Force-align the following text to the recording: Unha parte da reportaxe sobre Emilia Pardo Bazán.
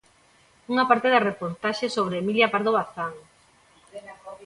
Unha 0.71 0.87
parte 0.89 1.07
da 1.13 1.25
reportaxe 1.29 1.87
sobre 1.95 2.15
Emilia 2.23 2.51
Pardo 2.53 2.71
Bazán. 2.77 3.15